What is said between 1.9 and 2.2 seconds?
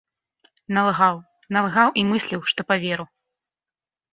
і